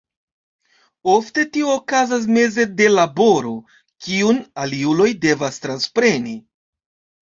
[1.15, 3.55] Ofte tio okazas meze de laboro,
[4.09, 6.39] kiun aliuloj devas transpreni.